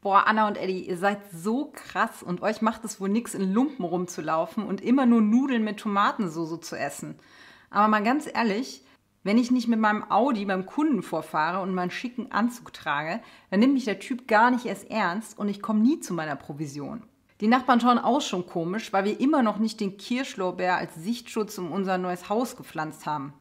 Boah, 0.00 0.28
Anna 0.28 0.46
und 0.46 0.56
Eddie, 0.56 0.86
ihr 0.86 0.96
seid 0.96 1.18
so 1.32 1.72
krass 1.74 2.22
und 2.22 2.40
euch 2.40 2.62
macht 2.62 2.84
es 2.84 3.00
wohl 3.00 3.08
nichts, 3.08 3.34
in 3.34 3.52
Lumpen 3.52 3.84
rumzulaufen 3.84 4.64
und 4.64 4.80
immer 4.80 5.06
nur 5.06 5.20
Nudeln 5.20 5.64
mit 5.64 5.80
Tomatensoße 5.80 6.60
zu 6.60 6.76
essen. 6.76 7.18
Aber 7.68 7.88
mal 7.88 8.04
ganz 8.04 8.28
ehrlich, 8.32 8.84
wenn 9.24 9.38
ich 9.38 9.50
nicht 9.50 9.66
mit 9.66 9.80
meinem 9.80 10.08
Audi 10.08 10.44
beim 10.44 10.66
Kunden 10.66 11.02
vorfahre 11.02 11.60
und 11.60 11.74
meinen 11.74 11.90
schicken 11.90 12.30
Anzug 12.30 12.72
trage, 12.72 13.20
dann 13.50 13.58
nimmt 13.58 13.74
mich 13.74 13.86
der 13.86 13.98
Typ 13.98 14.28
gar 14.28 14.52
nicht 14.52 14.66
erst 14.66 14.88
ernst 14.88 15.36
und 15.36 15.48
ich 15.48 15.60
komme 15.60 15.80
nie 15.80 15.98
zu 15.98 16.14
meiner 16.14 16.36
Provision. 16.36 17.02
Die 17.40 17.48
Nachbarn 17.48 17.80
schauen 17.80 17.98
auch 17.98 18.20
schon 18.20 18.46
komisch, 18.46 18.92
weil 18.92 19.04
wir 19.04 19.18
immer 19.18 19.42
noch 19.42 19.58
nicht 19.58 19.80
den 19.80 19.96
Kirschlorbeer 19.96 20.76
als 20.76 20.94
Sichtschutz 20.94 21.58
um 21.58 21.72
unser 21.72 21.98
neues 21.98 22.28
Haus 22.28 22.56
gepflanzt 22.56 23.04
haben. 23.04 23.32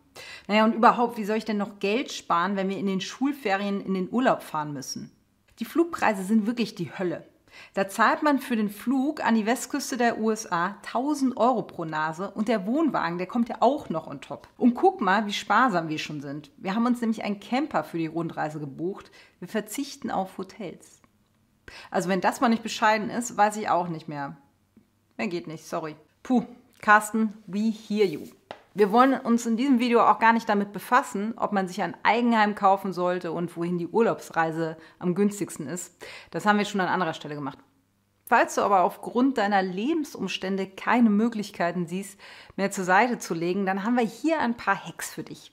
Naja, 0.47 0.65
und 0.65 0.73
überhaupt, 0.73 1.17
wie 1.17 1.25
soll 1.25 1.37
ich 1.37 1.45
denn 1.45 1.57
noch 1.57 1.77
Geld 1.79 2.11
sparen, 2.11 2.55
wenn 2.55 2.69
wir 2.69 2.77
in 2.77 2.87
den 2.87 3.01
Schulferien 3.01 3.79
in 3.79 3.93
den 3.93 4.09
Urlaub 4.11 4.41
fahren 4.41 4.73
müssen? 4.73 5.11
Die 5.59 5.65
Flugpreise 5.65 6.23
sind 6.23 6.45
wirklich 6.45 6.75
die 6.75 6.97
Hölle. 6.97 7.25
Da 7.73 7.87
zahlt 7.87 8.23
man 8.23 8.39
für 8.39 8.55
den 8.55 8.69
Flug 8.69 9.23
an 9.23 9.35
die 9.35 9.45
Westküste 9.45 9.97
der 9.97 10.19
USA 10.19 10.77
1000 10.85 11.37
Euro 11.37 11.63
pro 11.63 11.85
Nase 11.85 12.31
und 12.31 12.47
der 12.47 12.67
Wohnwagen, 12.67 13.17
der 13.17 13.27
kommt 13.27 13.49
ja 13.49 13.57
auch 13.61 13.89
noch 13.89 14.07
on 14.07 14.21
top. 14.21 14.47
Und 14.57 14.75
guck 14.75 15.01
mal, 15.01 15.25
wie 15.25 15.33
sparsam 15.33 15.89
wir 15.89 15.97
schon 15.97 16.21
sind. 16.21 16.51
Wir 16.57 16.75
haben 16.75 16.85
uns 16.85 17.01
nämlich 17.01 17.23
einen 17.23 17.39
Camper 17.39 17.83
für 17.83 17.97
die 17.97 18.07
Rundreise 18.07 18.59
gebucht. 18.59 19.11
Wir 19.39 19.47
verzichten 19.47 20.11
auf 20.11 20.37
Hotels. 20.37 21.01
Also 21.91 22.09
wenn 22.09 22.21
das 22.21 22.41
mal 22.41 22.49
nicht 22.49 22.63
bescheiden 22.63 23.09
ist, 23.09 23.35
weiß 23.35 23.57
ich 23.57 23.69
auch 23.69 23.87
nicht 23.87 24.07
mehr. 24.07 24.37
Mehr 25.17 25.27
geht 25.27 25.47
nicht, 25.47 25.65
sorry. 25.65 25.95
Puh, 26.23 26.45
Carsten, 26.79 27.33
we 27.47 27.71
hear 27.71 28.05
you. 28.05 28.27
Wir 28.77 28.91
wollen 28.91 29.19
uns 29.19 29.47
in 29.47 29.57
diesem 29.57 29.79
Video 29.79 30.01
auch 30.01 30.19
gar 30.19 30.33
nicht 30.33 30.47
damit 30.47 30.71
befassen, 30.71 31.33
ob 31.35 31.51
man 31.51 31.67
sich 31.67 31.81
ein 31.81 31.97
Eigenheim 32.03 32.53
kaufen 32.53 32.93
sollte 32.93 33.31
und 33.31 33.57
wohin 33.57 33.79
die 33.79 33.87
Urlaubsreise 33.87 34.77
am 34.99 35.15
günstigsten 35.15 35.65
ist. 35.65 35.97
Das 36.29 36.45
haben 36.45 36.59
wir 36.59 36.65
schon 36.65 36.81
an 36.81 36.87
anderer 36.87 37.15
Stelle 37.15 37.33
gemacht. 37.33 37.57
Falls 38.27 38.53
du 38.53 38.61
aber 38.61 38.83
aufgrund 38.83 39.39
deiner 39.39 39.63
Lebensumstände 39.63 40.67
keine 40.67 41.09
Möglichkeiten 41.09 41.87
siehst, 41.87 42.19
mehr 42.55 42.69
zur 42.69 42.83
Seite 42.83 43.17
zu 43.17 43.33
legen, 43.33 43.65
dann 43.65 43.83
haben 43.83 43.97
wir 43.97 44.05
hier 44.05 44.39
ein 44.41 44.55
paar 44.55 44.85
Hacks 44.85 45.11
für 45.11 45.23
dich. 45.23 45.51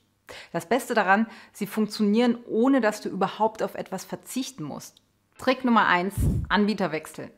Das 0.53 0.67
Beste 0.67 0.93
daran, 0.93 1.27
sie 1.55 1.67
funktionieren, 1.67 2.37
ohne 2.47 2.83
dass 2.83 3.01
du 3.01 3.09
überhaupt 3.09 3.63
auf 3.63 3.75
etwas 3.75 4.05
verzichten 4.05 4.65
musst. 4.65 5.01
Trick 5.39 5.65
Nummer 5.65 5.87
1, 5.87 6.13
Anbieter 6.51 6.93
wechseln. 6.93 7.31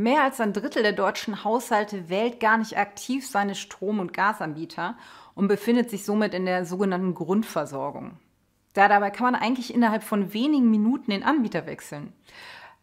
Mehr 0.00 0.22
als 0.22 0.40
ein 0.40 0.52
Drittel 0.52 0.84
der 0.84 0.92
deutschen 0.92 1.42
Haushalte 1.42 2.08
wählt 2.08 2.38
gar 2.38 2.56
nicht 2.56 2.78
aktiv 2.78 3.28
seine 3.28 3.56
Strom- 3.56 3.98
und 3.98 4.12
Gasanbieter 4.12 4.96
und 5.34 5.48
befindet 5.48 5.90
sich 5.90 6.04
somit 6.04 6.34
in 6.34 6.46
der 6.46 6.64
sogenannten 6.64 7.14
Grundversorgung. 7.14 8.12
Da 8.74 8.86
dabei 8.86 9.10
kann 9.10 9.32
man 9.32 9.34
eigentlich 9.34 9.74
innerhalb 9.74 10.04
von 10.04 10.32
wenigen 10.32 10.70
Minuten 10.70 11.10
den 11.10 11.24
Anbieter 11.24 11.66
wechseln. 11.66 12.12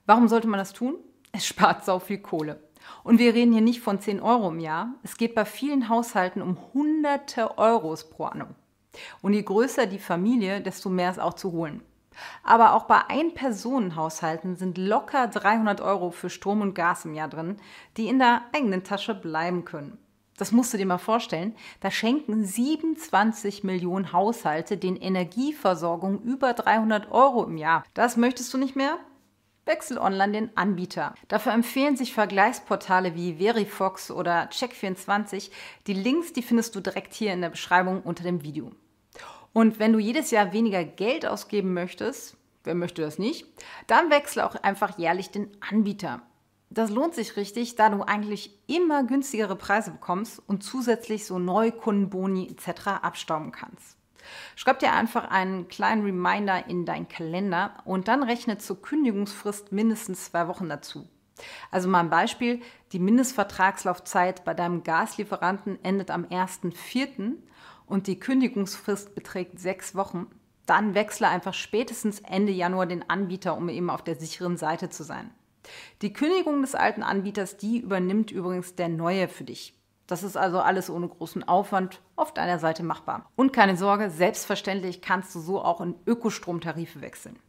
Warum 0.05 0.27
sollte 0.27 0.49
man 0.49 0.57
das 0.57 0.73
tun? 0.73 0.97
Es 1.31 1.47
spart 1.47 1.85
sau 1.85 1.99
viel 1.99 2.17
Kohle. 2.17 2.61
Und 3.05 3.17
wir 3.17 3.33
reden 3.33 3.53
hier 3.53 3.61
nicht 3.61 3.79
von 3.79 4.01
10 4.01 4.19
Euro 4.19 4.49
im 4.49 4.59
Jahr. 4.59 4.95
Es 5.01 5.15
geht 5.15 5.35
bei 5.35 5.45
vielen 5.45 5.87
Haushalten 5.87 6.41
um 6.41 6.57
hunderte 6.73 7.57
Euros 7.57 8.09
pro 8.09 8.25
Anno. 8.25 8.47
Und 9.21 9.31
je 9.31 9.43
größer 9.43 9.85
die 9.85 9.99
Familie, 9.99 10.59
desto 10.59 10.89
mehr 10.89 11.11
ist 11.11 11.21
auch 11.21 11.35
zu 11.35 11.53
holen. 11.53 11.81
Aber 12.43 12.73
auch 12.73 12.83
bei 12.83 13.01
Ein-Personen-Haushalten 13.07 14.55
sind 14.55 14.77
locker 14.77 15.27
300 15.27 15.81
Euro 15.81 16.11
für 16.11 16.29
Strom 16.29 16.61
und 16.61 16.73
Gas 16.73 17.05
im 17.05 17.13
Jahr 17.13 17.29
drin, 17.29 17.57
die 17.97 18.07
in 18.07 18.19
der 18.19 18.41
eigenen 18.53 18.83
Tasche 18.83 19.15
bleiben 19.15 19.65
können. 19.65 19.97
Das 20.37 20.51
musst 20.51 20.73
du 20.73 20.77
dir 20.77 20.85
mal 20.85 20.97
vorstellen. 20.97 21.55
Da 21.79 21.91
schenken 21.91 22.43
27 22.43 23.63
Millionen 23.63 24.11
Haushalte 24.11 24.77
den 24.77 24.97
Energieversorgung 24.97 26.21
über 26.23 26.53
300 26.53 27.11
Euro 27.11 27.45
im 27.45 27.57
Jahr. 27.57 27.83
Das 27.93 28.17
möchtest 28.17 28.53
du 28.53 28.57
nicht 28.57 28.75
mehr? 28.75 28.97
Wechsel 29.65 29.97
online 29.97 30.33
den 30.33 30.57
Anbieter. 30.57 31.15
Dafür 31.27 31.53
empfehlen 31.53 31.97
sich 31.97 32.13
Vergleichsportale 32.13 33.15
wie 33.15 33.37
Verifox 33.37 34.11
oder 34.11 34.49
Check24. 34.49 35.49
Die 35.87 35.93
Links, 35.93 36.33
die 36.33 36.43
findest 36.43 36.75
du 36.75 36.81
direkt 36.81 37.13
hier 37.13 37.33
in 37.33 37.41
der 37.41 37.49
Beschreibung 37.49 38.01
unter 38.01 38.23
dem 38.23 38.43
Video. 38.43 38.71
Und 39.55 39.79
wenn 39.79 39.93
du 39.93 39.99
jedes 39.99 40.31
Jahr 40.31 40.51
weniger 40.51 40.83
Geld 40.83 41.25
ausgeben 41.25 41.73
möchtest, 41.73 42.35
wer 42.65 42.75
möchte 42.75 43.01
das 43.01 43.17
nicht, 43.17 43.47
dann 43.87 44.09
wechsle 44.09 44.45
auch 44.45 44.55
einfach 44.55 44.99
jährlich 44.99 45.31
den 45.31 45.49
Anbieter. 45.61 46.21
Das 46.69 46.89
lohnt 46.89 47.15
sich 47.15 47.37
richtig, 47.37 47.77
da 47.77 47.87
du 47.87 48.03
eigentlich 48.03 48.51
immer 48.67 49.05
günstigere 49.05 49.55
Preise 49.55 49.91
bekommst 49.91 50.41
und 50.45 50.61
zusätzlich 50.61 51.25
so 51.25 51.39
Neukundenboni 51.39 52.49
etc. 52.49 52.87
abstauben 53.01 53.53
kannst. 53.53 53.95
Schreib 54.57 54.79
dir 54.79 54.91
einfach 54.91 55.31
einen 55.31 55.69
kleinen 55.69 56.03
Reminder 56.03 56.67
in 56.67 56.85
deinen 56.85 57.07
Kalender 57.07 57.77
und 57.85 58.09
dann 58.09 58.23
rechne 58.23 58.57
zur 58.57 58.81
Kündigungsfrist 58.81 59.71
mindestens 59.71 60.25
zwei 60.25 60.49
Wochen 60.49 60.67
dazu. 60.67 61.07
Also 61.71 61.87
mal 61.87 62.01
ein 62.01 62.09
Beispiel, 62.09 62.61
die 62.91 62.99
Mindestvertragslaufzeit 62.99 64.43
bei 64.43 64.53
deinem 64.53 64.83
Gaslieferanten 64.83 65.81
endet 65.81 66.11
am 66.11 66.25
1.4 66.25 67.37
und 67.87 68.07
die 68.07 68.19
Kündigungsfrist 68.19 69.15
beträgt 69.15 69.59
sechs 69.59 69.95
Wochen, 69.95 70.27
dann 70.65 70.95
wechsle 70.95 71.27
einfach 71.27 71.53
spätestens 71.53 72.19
Ende 72.21 72.51
Januar 72.51 72.87
den 72.87 73.09
Anbieter, 73.09 73.55
um 73.55 73.69
eben 73.69 73.89
auf 73.89 74.03
der 74.03 74.15
sicheren 74.15 74.57
Seite 74.57 74.89
zu 74.89 75.03
sein. 75.03 75.29
Die 76.01 76.13
Kündigung 76.13 76.61
des 76.61 76.75
alten 76.75 77.03
Anbieters, 77.03 77.57
die 77.57 77.79
übernimmt 77.79 78.31
übrigens 78.31 78.75
der 78.75 78.89
neue 78.89 79.27
für 79.27 79.43
dich. 79.43 79.73
Das 80.07 80.21
ist 80.21 80.37
also 80.37 80.59
alles 80.59 80.89
ohne 80.89 81.07
großen 81.07 81.47
Aufwand 81.47 82.01
auf 82.15 82.33
deiner 82.33 82.59
Seite 82.59 82.83
machbar. 82.83 83.31
Und 83.35 83.53
keine 83.53 83.75
Sorge, 83.75 84.11
selbstverständlich 84.11 85.01
kannst 85.01 85.33
du 85.33 85.39
so 85.39 85.61
auch 85.61 85.81
in 85.81 85.95
Ökostromtarife 86.05 87.01
wechseln. 87.01 87.39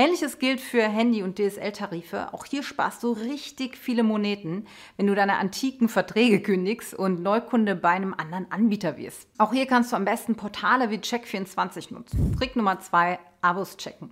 Ähnliches 0.00 0.38
gilt 0.38 0.62
für 0.62 0.80
Handy- 0.80 1.22
und 1.22 1.38
DSL-Tarife. 1.38 2.32
Auch 2.32 2.46
hier 2.46 2.62
sparst 2.62 3.02
du 3.02 3.12
richtig 3.12 3.76
viele 3.76 4.02
Moneten, 4.02 4.64
wenn 4.96 5.06
du 5.06 5.14
deine 5.14 5.36
antiken 5.36 5.90
Verträge 5.90 6.40
kündigst 6.40 6.94
und 6.94 7.22
Neukunde 7.22 7.76
bei 7.76 7.90
einem 7.90 8.14
anderen 8.14 8.50
Anbieter 8.50 8.96
wirst. 8.96 9.28
Auch 9.36 9.52
hier 9.52 9.66
kannst 9.66 9.92
du 9.92 9.96
am 9.96 10.06
besten 10.06 10.36
Portale 10.36 10.88
wie 10.88 10.96
Check24 10.96 11.92
nutzen. 11.92 12.34
Trick 12.38 12.56
Nummer 12.56 12.80
zwei: 12.80 13.18
Abos 13.42 13.76
checken. 13.76 14.10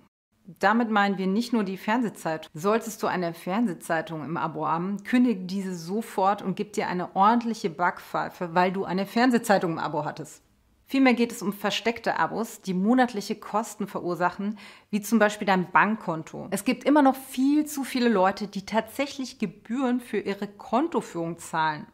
Damit 0.59 0.91
meinen 0.91 1.17
wir 1.17 1.25
nicht 1.25 1.53
nur 1.53 1.63
die 1.63 1.77
Fernsehzeitung. 1.77 2.51
Solltest 2.53 3.01
du 3.01 3.07
eine 3.07 3.33
Fernsehzeitung 3.33 4.23
im 4.23 4.37
Abo 4.37 4.67
haben, 4.67 5.03
kündige 5.03 5.45
diese 5.45 5.73
sofort 5.73 6.43
und 6.43 6.55
gib 6.55 6.73
dir 6.73 6.87
eine 6.87 7.15
ordentliche 7.15 7.71
Backpfeife, 7.71 8.53
weil 8.53 8.71
du 8.71 8.85
eine 8.85 9.07
Fernsehzeitung 9.07 9.71
im 9.71 9.79
Abo 9.79 10.05
hattest. 10.05 10.43
Vielmehr 10.89 11.13
geht 11.13 11.31
es 11.31 11.43
um 11.43 11.53
versteckte 11.53 12.17
Abos, 12.17 12.61
die 12.61 12.73
monatliche 12.73 13.35
Kosten 13.35 13.85
verursachen, 13.85 14.57
wie 14.89 15.01
zum 15.01 15.19
Beispiel 15.19 15.45
dein 15.45 15.69
Bankkonto. 15.69 16.47
Es 16.49 16.65
gibt 16.65 16.83
immer 16.83 17.03
noch 17.03 17.15
viel 17.15 17.67
zu 17.67 17.83
viele 17.83 18.09
Leute, 18.09 18.47
die 18.47 18.65
tatsächlich 18.65 19.37
Gebühren 19.37 19.99
für 19.99 20.17
ihre 20.17 20.47
Kontoführung 20.47 21.37
zahlen. 21.37 21.85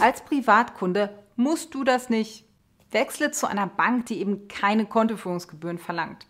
Als 0.00 0.24
Privatkunde 0.24 1.18
musst 1.36 1.74
du 1.74 1.84
das 1.84 2.08
nicht. 2.08 2.46
Wechsle 2.90 3.30
zu 3.30 3.46
einer 3.46 3.66
Bank, 3.66 4.06
die 4.06 4.20
eben 4.20 4.48
keine 4.48 4.86
Kontoführungsgebühren 4.86 5.78
verlangt. 5.78 6.26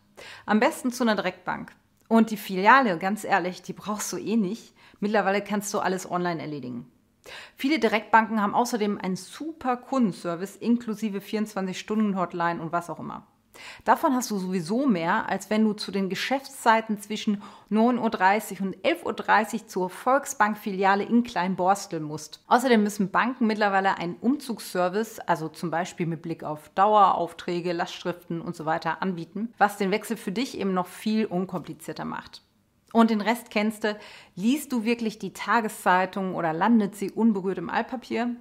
Am 0.46 0.58
besten 0.58 0.90
zu 0.90 1.04
einer 1.04 1.14
Direktbank. 1.14 1.70
Und 2.08 2.32
die 2.32 2.36
Filiale, 2.36 2.98
ganz 2.98 3.22
ehrlich, 3.22 3.62
die 3.62 3.72
brauchst 3.72 4.12
du 4.12 4.16
eh 4.16 4.36
nicht. 4.36 4.74
Mittlerweile 4.98 5.44
kannst 5.44 5.72
du 5.72 5.78
alles 5.78 6.10
online 6.10 6.42
erledigen. 6.42 6.90
Viele 7.56 7.78
Direktbanken 7.78 8.40
haben 8.40 8.54
außerdem 8.54 8.98
einen 8.98 9.16
super 9.16 9.76
Kundenservice 9.76 10.56
inklusive 10.56 11.18
24-Stunden-Hotline 11.18 12.60
und 12.60 12.72
was 12.72 12.90
auch 12.90 12.98
immer. 12.98 13.26
Davon 13.84 14.14
hast 14.14 14.30
du 14.30 14.38
sowieso 14.38 14.86
mehr, 14.86 15.28
als 15.28 15.50
wenn 15.50 15.64
du 15.64 15.72
zu 15.72 15.90
den 15.90 16.08
Geschäftszeiten 16.08 16.98
zwischen 17.00 17.42
9.30 17.70 18.60
Uhr 18.60 18.66
und 18.66 18.76
11.30 18.78 19.54
Uhr 19.54 19.68
zur 19.68 19.90
Volksbank-Filiale 19.90 21.04
in 21.04 21.24
Kleinborstel 21.24 22.00
musst. 22.00 22.42
Außerdem 22.46 22.82
müssen 22.82 23.10
Banken 23.10 23.46
mittlerweile 23.46 23.98
einen 23.98 24.16
Umzugsservice, 24.16 25.18
also 25.20 25.48
zum 25.48 25.70
Beispiel 25.70 26.06
mit 26.06 26.22
Blick 26.22 26.44
auf 26.44 26.70
Daueraufträge, 26.70 27.72
Lastschriften 27.72 28.40
und 28.40 28.56
so 28.56 28.66
weiter, 28.66 29.02
anbieten, 29.02 29.52
was 29.58 29.76
den 29.76 29.90
Wechsel 29.90 30.16
für 30.16 30.32
dich 30.32 30.58
eben 30.58 30.72
noch 30.72 30.86
viel 30.86 31.26
unkomplizierter 31.26 32.04
macht 32.04 32.42
und 32.92 33.10
den 33.10 33.20
Rest 33.20 33.50
kennst 33.50 33.84
du, 33.84 33.96
liest 34.34 34.72
du 34.72 34.84
wirklich 34.84 35.18
die 35.18 35.32
Tageszeitung 35.32 36.34
oder 36.34 36.52
landet 36.52 36.96
sie 36.96 37.10
unberührt 37.10 37.58
im 37.58 37.70
Altpapier? 37.70 38.36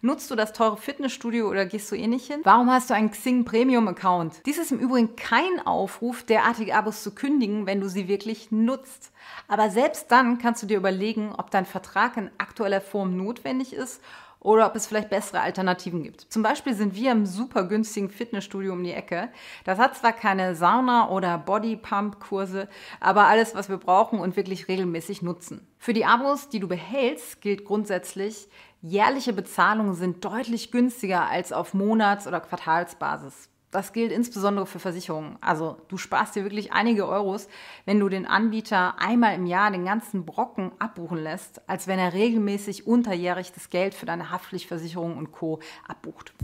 Nutzt 0.00 0.30
du 0.30 0.34
das 0.34 0.52
teure 0.52 0.76
Fitnessstudio 0.76 1.48
oder 1.48 1.66
gehst 1.66 1.90
du 1.90 1.96
eh 1.96 2.06
nicht 2.06 2.26
hin? 2.26 2.40
Warum 2.42 2.70
hast 2.70 2.90
du 2.90 2.94
einen 2.94 3.10
Xing 3.10 3.44
Premium 3.44 3.86
Account? 3.88 4.42
Dies 4.44 4.58
ist 4.58 4.72
im 4.72 4.80
Übrigen 4.80 5.14
kein 5.16 5.64
Aufruf, 5.64 6.24
derartige 6.24 6.74
Abos 6.74 7.02
zu 7.02 7.14
kündigen, 7.14 7.66
wenn 7.66 7.80
du 7.80 7.88
sie 7.88 8.08
wirklich 8.08 8.50
nutzt. 8.50 9.12
Aber 9.48 9.70
selbst 9.70 10.10
dann 10.10 10.38
kannst 10.38 10.62
du 10.62 10.66
dir 10.66 10.76
überlegen, 10.76 11.32
ob 11.36 11.50
dein 11.50 11.66
Vertrag 11.66 12.16
in 12.16 12.30
aktueller 12.38 12.80
Form 12.80 13.16
notwendig 13.16 13.72
ist 13.72 14.00
oder 14.42 14.66
ob 14.66 14.74
es 14.74 14.86
vielleicht 14.86 15.10
bessere 15.10 15.40
Alternativen 15.40 16.02
gibt. 16.02 16.22
Zum 16.22 16.42
Beispiel 16.42 16.74
sind 16.74 16.94
wir 16.96 17.12
im 17.12 17.26
super 17.26 17.64
günstigen 17.64 18.10
Fitnessstudio 18.10 18.72
um 18.72 18.82
die 18.82 18.92
Ecke. 18.92 19.28
Das 19.64 19.78
hat 19.78 19.96
zwar 19.96 20.12
keine 20.12 20.56
Sauna- 20.56 21.10
oder 21.10 21.38
Bodypump-Kurse, 21.38 22.68
aber 23.00 23.26
alles, 23.26 23.54
was 23.54 23.68
wir 23.68 23.76
brauchen 23.76 24.18
und 24.18 24.36
wirklich 24.36 24.66
regelmäßig 24.68 25.22
nutzen. 25.22 25.66
Für 25.78 25.92
die 25.92 26.04
Abos, 26.04 26.48
die 26.48 26.58
du 26.58 26.66
behältst, 26.66 27.40
gilt 27.40 27.64
grundsätzlich, 27.64 28.48
jährliche 28.80 29.32
Bezahlungen 29.32 29.94
sind 29.94 30.24
deutlich 30.24 30.72
günstiger 30.72 31.28
als 31.28 31.52
auf 31.52 31.72
Monats- 31.72 32.26
oder 32.26 32.40
Quartalsbasis. 32.40 33.51
Das 33.72 33.94
gilt 33.94 34.12
insbesondere 34.12 34.66
für 34.66 34.78
Versicherungen. 34.78 35.38
Also 35.40 35.78
du 35.88 35.96
sparst 35.96 36.36
dir 36.36 36.44
wirklich 36.44 36.74
einige 36.74 37.08
Euros, 37.08 37.48
wenn 37.86 37.98
du 37.98 38.10
den 38.10 38.26
Anbieter 38.26 39.00
einmal 39.00 39.34
im 39.34 39.46
Jahr 39.46 39.70
den 39.70 39.86
ganzen 39.86 40.26
Brocken 40.26 40.72
abbuchen 40.78 41.16
lässt, 41.16 41.66
als 41.70 41.86
wenn 41.86 41.98
er 41.98 42.12
regelmäßig 42.12 42.86
unterjährig 42.86 43.50
das 43.52 43.70
Geld 43.70 43.94
für 43.94 44.04
deine 44.04 44.30
Haftpflichtversicherung 44.30 45.16
und 45.16 45.32
Co. 45.32 45.60
abbucht. 45.88 46.34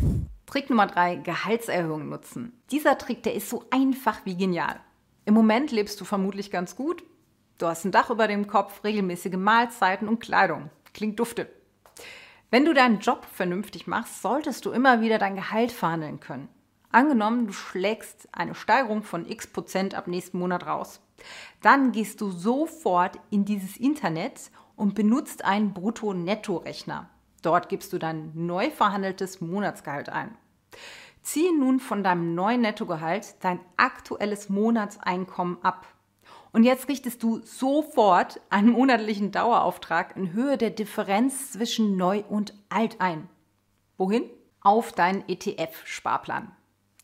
Trick 0.46 0.70
Nummer 0.70 0.86
drei: 0.86 1.16
Gehaltserhöhung 1.16 2.08
nutzen. 2.08 2.58
Dieser 2.70 2.96
Trick, 2.96 3.22
der 3.22 3.34
ist 3.34 3.50
so 3.50 3.66
einfach 3.70 4.24
wie 4.24 4.34
genial. 4.34 4.80
Im 5.26 5.34
Moment 5.34 5.70
lebst 5.70 6.00
du 6.00 6.06
vermutlich 6.06 6.50
ganz 6.50 6.76
gut. 6.76 7.04
Du 7.58 7.66
hast 7.66 7.84
ein 7.84 7.92
Dach 7.92 8.08
über 8.08 8.26
dem 8.26 8.46
Kopf, 8.46 8.82
regelmäßige 8.84 9.36
Mahlzeiten 9.36 10.08
und 10.08 10.20
Kleidung. 10.20 10.70
Klingt 10.94 11.20
dufte. 11.20 11.46
Wenn 12.50 12.64
du 12.64 12.72
deinen 12.72 13.00
Job 13.00 13.26
vernünftig 13.30 13.86
machst, 13.86 14.22
solltest 14.22 14.64
du 14.64 14.70
immer 14.70 15.02
wieder 15.02 15.18
dein 15.18 15.36
Gehalt 15.36 15.72
verhandeln 15.72 16.20
können. 16.20 16.48
Angenommen, 16.90 17.46
du 17.46 17.52
schlägst 17.52 18.28
eine 18.32 18.54
Steigerung 18.54 19.02
von 19.02 19.28
x 19.28 19.46
Prozent 19.46 19.94
ab 19.94 20.06
nächsten 20.06 20.38
Monat 20.38 20.66
raus. 20.66 21.00
Dann 21.60 21.92
gehst 21.92 22.20
du 22.20 22.30
sofort 22.30 23.18
in 23.30 23.44
dieses 23.44 23.76
Internet 23.76 24.50
und 24.76 24.94
benutzt 24.94 25.44
einen 25.44 25.74
Brutto-Netto-Rechner. 25.74 27.10
Dort 27.42 27.68
gibst 27.68 27.92
du 27.92 27.98
dein 27.98 28.32
neu 28.34 28.70
verhandeltes 28.70 29.40
Monatsgehalt 29.40 30.08
ein. 30.08 30.36
Ziehe 31.22 31.56
nun 31.56 31.78
von 31.78 32.02
deinem 32.02 32.34
neuen 32.34 32.62
Nettogehalt 32.62 33.34
dein 33.40 33.60
aktuelles 33.76 34.48
Monatseinkommen 34.48 35.58
ab. 35.62 35.86
Und 36.52 36.62
jetzt 36.64 36.88
richtest 36.88 37.22
du 37.22 37.40
sofort 37.44 38.40
einen 38.48 38.70
monatlichen 38.70 39.30
Dauerauftrag 39.30 40.16
in 40.16 40.32
Höhe 40.32 40.56
der 40.56 40.70
Differenz 40.70 41.52
zwischen 41.52 41.96
neu 41.96 42.22
und 42.28 42.54
alt 42.70 43.00
ein. 43.00 43.28
Wohin? 43.98 44.24
Auf 44.62 44.92
deinen 44.92 45.22
ETF-Sparplan. 45.28 46.50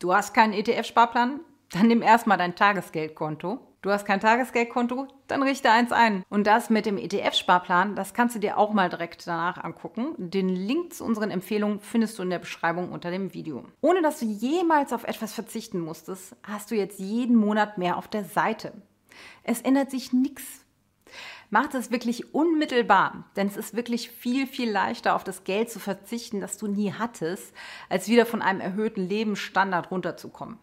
Du 0.05 0.13
hast 0.13 0.35
keinen 0.35 0.53
ETF-Sparplan? 0.53 1.39
Dann 1.71 1.87
nimm 1.87 2.03
erstmal 2.03 2.37
dein 2.37 2.55
Tagesgeldkonto. 2.55 3.57
Du 3.81 3.89
hast 3.89 4.05
kein 4.05 4.19
Tagesgeldkonto? 4.19 5.07
Dann 5.25 5.41
richte 5.41 5.71
eins 5.71 5.91
ein. 5.91 6.23
Und 6.29 6.45
das 6.45 6.69
mit 6.69 6.85
dem 6.85 6.99
ETF-Sparplan, 6.99 7.95
das 7.95 8.13
kannst 8.13 8.35
du 8.35 8.39
dir 8.39 8.59
auch 8.59 8.71
mal 8.71 8.87
direkt 8.87 9.25
danach 9.25 9.63
angucken. 9.63 10.13
Den 10.19 10.49
Link 10.49 10.93
zu 10.93 11.03
unseren 11.03 11.31
Empfehlungen 11.31 11.79
findest 11.79 12.19
du 12.19 12.21
in 12.21 12.29
der 12.29 12.37
Beschreibung 12.37 12.91
unter 12.91 13.09
dem 13.09 13.33
Video. 13.33 13.65
Ohne 13.81 14.03
dass 14.03 14.19
du 14.19 14.27
jemals 14.27 14.93
auf 14.93 15.05
etwas 15.05 15.33
verzichten 15.33 15.79
musstest, 15.79 16.35
hast 16.43 16.69
du 16.69 16.75
jetzt 16.75 16.99
jeden 16.99 17.35
Monat 17.35 17.79
mehr 17.79 17.97
auf 17.97 18.07
der 18.07 18.25
Seite. 18.25 18.73
Es 19.41 19.61
ändert 19.61 19.89
sich 19.89 20.13
nichts. 20.13 20.64
Mach 21.49 21.67
das 21.67 21.91
wirklich 21.91 22.33
unmittelbar, 22.33 23.25
denn 23.35 23.47
es 23.47 23.57
ist 23.57 23.75
wirklich 23.75 24.09
viel, 24.09 24.47
viel 24.47 24.69
leichter, 24.69 25.15
auf 25.15 25.23
das 25.23 25.43
Geld 25.43 25.69
zu 25.69 25.79
verzichten, 25.79 26.41
das 26.41 26.57
du 26.57 26.67
nie 26.67 26.93
hattest, 26.93 27.53
als 27.89 28.07
wieder 28.07 28.25
von 28.25 28.41
einem 28.41 28.61
erhöhten 28.61 29.07
Lebensstandard 29.07 29.91
runterzukommen. 29.91 30.57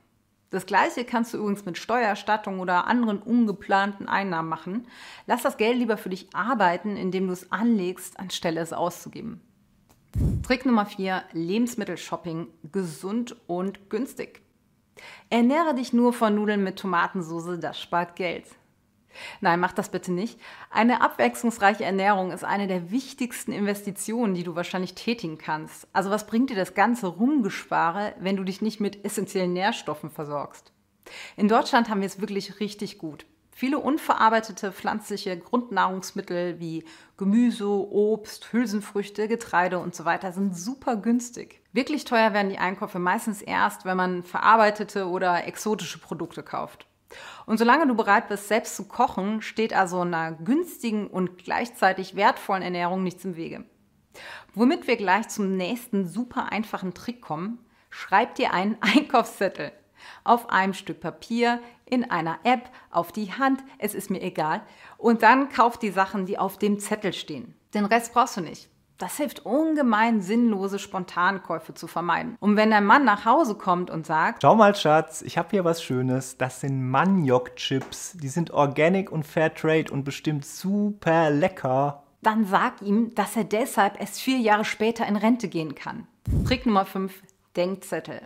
Das 0.50 0.67
gleiche 0.67 1.06
kannst 1.06 1.32
du 1.32 1.38
übrigens 1.38 1.64
mit 1.64 1.79
Steuererstattung 1.79 2.61
oder 2.61 2.87
anderen 2.87 3.23
ungeplanten 3.23 4.06
Einnahmen 4.06 4.50
machen. 4.50 4.87
Lass 5.26 5.43
das 5.43 5.56
Geld 5.56 5.79
lieber 5.79 5.96
für 5.96 6.11
dich 6.11 6.29
arbeiten, 6.34 6.96
indem 6.96 7.26
du 7.26 7.32
es 7.32 7.50
anlegst, 7.50 8.20
anstelle 8.20 8.61
es 8.61 8.75
auszugeben. 8.75 9.40
Trick 10.46 10.67
Nummer 10.67 10.84
4: 10.84 11.23
Lebensmittelshopping 11.32 12.49
gesund 12.70 13.34
und 13.46 13.88
günstig. 13.88 14.43
Ernähre 15.31 15.75
dich 15.75 15.94
nur 15.94 16.12
von 16.12 16.34
Nudeln 16.34 16.62
mit 16.62 16.79
Tomatensauce, 16.79 17.58
das 17.58 17.81
spart 17.81 18.14
Geld. 18.17 18.44
Nein, 19.40 19.60
mach 19.60 19.72
das 19.72 19.90
bitte 19.90 20.12
nicht. 20.12 20.40
Eine 20.70 21.00
abwechslungsreiche 21.00 21.84
Ernährung 21.84 22.30
ist 22.32 22.44
eine 22.44 22.66
der 22.66 22.90
wichtigsten 22.90 23.52
Investitionen, 23.52 24.34
die 24.34 24.44
du 24.44 24.54
wahrscheinlich 24.54 24.94
tätigen 24.94 25.38
kannst. 25.38 25.86
Also 25.92 26.10
was 26.10 26.26
bringt 26.26 26.50
dir 26.50 26.56
das 26.56 26.74
ganze 26.74 27.06
Rumgespare, 27.06 28.14
wenn 28.18 28.36
du 28.36 28.44
dich 28.44 28.62
nicht 28.62 28.80
mit 28.80 29.04
essentiellen 29.04 29.52
Nährstoffen 29.52 30.10
versorgst? 30.10 30.72
In 31.36 31.48
Deutschland 31.48 31.88
haben 31.88 32.00
wir 32.00 32.06
es 32.06 32.20
wirklich 32.20 32.60
richtig 32.60 32.98
gut. 32.98 33.26
Viele 33.54 33.78
unverarbeitete 33.78 34.72
pflanzliche 34.72 35.38
Grundnahrungsmittel 35.38 36.58
wie 36.58 36.84
Gemüse, 37.18 37.68
Obst, 37.68 38.52
Hülsenfrüchte, 38.52 39.28
Getreide 39.28 39.78
und 39.78 39.94
so 39.94 40.04
weiter 40.04 40.32
sind 40.32 40.56
super 40.56 40.96
günstig. 40.96 41.60
Wirklich 41.72 42.04
teuer 42.04 42.32
werden 42.32 42.48
die 42.48 42.58
Einkäufe 42.58 42.98
meistens 42.98 43.42
erst, 43.42 43.84
wenn 43.84 43.96
man 43.96 44.22
verarbeitete 44.22 45.06
oder 45.06 45.46
exotische 45.46 45.98
Produkte 45.98 46.42
kauft. 46.42 46.86
Und 47.46 47.58
solange 47.58 47.86
du 47.86 47.94
bereit 47.94 48.28
bist, 48.28 48.48
selbst 48.48 48.76
zu 48.76 48.84
kochen, 48.84 49.42
steht 49.42 49.74
also 49.74 50.00
einer 50.00 50.32
günstigen 50.32 51.06
und 51.06 51.38
gleichzeitig 51.38 52.16
wertvollen 52.16 52.62
Ernährung 52.62 53.02
nichts 53.02 53.24
im 53.24 53.36
Wege. 53.36 53.64
Womit 54.54 54.86
wir 54.86 54.96
gleich 54.96 55.28
zum 55.28 55.56
nächsten 55.56 56.06
super 56.06 56.52
einfachen 56.52 56.94
Trick 56.94 57.22
kommen, 57.22 57.58
schreib 57.90 58.34
dir 58.34 58.52
einen 58.52 58.76
Einkaufszettel 58.80 59.72
auf 60.24 60.50
einem 60.50 60.74
Stück 60.74 61.00
Papier, 61.00 61.60
in 61.84 62.10
einer 62.10 62.38
App, 62.44 62.70
auf 62.90 63.12
die 63.12 63.32
Hand, 63.32 63.62
es 63.78 63.94
ist 63.94 64.10
mir 64.10 64.22
egal, 64.22 64.62
und 64.96 65.22
dann 65.22 65.48
kauf 65.50 65.78
die 65.78 65.90
Sachen, 65.90 66.26
die 66.26 66.38
auf 66.38 66.58
dem 66.58 66.78
Zettel 66.78 67.12
stehen. 67.12 67.54
Den 67.74 67.84
Rest 67.84 68.12
brauchst 68.12 68.36
du 68.36 68.40
nicht. 68.40 68.68
Das 69.02 69.16
hilft 69.16 69.44
ungemein, 69.44 70.20
sinnlose 70.20 70.78
Spontankäufe 70.78 71.75
zu 71.75 71.88
vermeiden. 71.88 72.37
Und 72.38 72.56
wenn 72.56 72.70
der 72.70 72.81
Mann 72.81 73.04
nach 73.04 73.25
Hause 73.25 73.56
kommt 73.56 73.90
und 73.90 74.06
sagt: 74.06 74.43
Schau 74.43 74.54
mal, 74.54 74.76
Schatz, 74.76 75.22
ich 75.22 75.37
habe 75.37 75.49
hier 75.50 75.64
was 75.64 75.82
Schönes. 75.82 76.38
Das 76.38 76.60
sind 76.60 76.88
Maniok-Chips. 76.88 78.12
Die 78.12 78.28
sind 78.28 78.52
organic 78.52 79.10
und 79.10 79.26
fair 79.26 79.52
trade 79.52 79.90
und 79.90 80.04
bestimmt 80.04 80.44
super 80.44 81.31
lecker. 81.31 82.04
Dann 82.22 82.44
sag 82.44 82.81
ihm, 82.81 83.12
dass 83.16 83.34
er 83.34 83.43
deshalb 83.43 84.00
erst 84.00 84.20
vier 84.20 84.38
Jahre 84.38 84.64
später 84.64 85.05
in 85.05 85.16
Rente 85.16 85.48
gehen 85.48 85.75
kann. 85.75 86.06
Trick 86.46 86.64
Nummer 86.64 86.84
5: 86.84 87.25
Denkzettel. 87.56 88.20